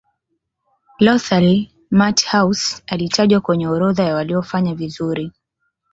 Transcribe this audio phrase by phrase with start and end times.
[0.99, 5.31] lothar matthaus alitajwa kwenye orodha ya waliofanya vizuri